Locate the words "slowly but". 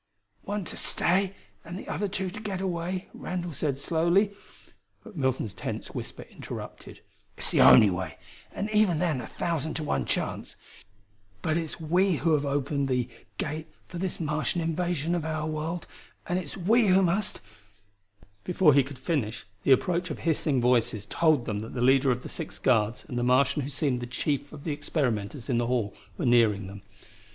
3.77-5.15